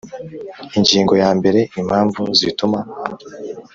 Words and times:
Ingingo 0.77 1.13
ya 1.21 1.29
mbere 1.37 1.59
Impamvu 1.81 2.21
zituma 2.39 2.79